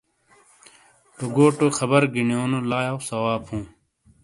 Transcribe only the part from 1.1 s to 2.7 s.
روگوٹو خبر گینیو نو